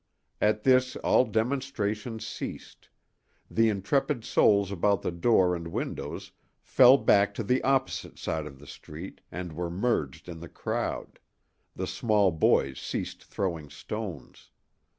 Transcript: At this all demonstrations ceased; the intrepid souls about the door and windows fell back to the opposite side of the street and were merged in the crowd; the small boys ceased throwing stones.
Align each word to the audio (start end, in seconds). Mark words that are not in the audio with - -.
At 0.41 0.63
this 0.63 0.95
all 0.95 1.25
demonstrations 1.25 2.25
ceased; 2.25 2.89
the 3.51 3.69
intrepid 3.69 4.25
souls 4.25 4.71
about 4.71 5.03
the 5.03 5.11
door 5.11 5.55
and 5.55 5.67
windows 5.67 6.31
fell 6.63 6.97
back 6.97 7.35
to 7.35 7.43
the 7.43 7.61
opposite 7.63 8.17
side 8.17 8.47
of 8.47 8.57
the 8.57 8.65
street 8.65 9.21
and 9.31 9.53
were 9.53 9.69
merged 9.69 10.27
in 10.27 10.39
the 10.39 10.49
crowd; 10.49 11.19
the 11.75 11.85
small 11.85 12.31
boys 12.31 12.79
ceased 12.79 13.23
throwing 13.25 13.69
stones. 13.69 14.49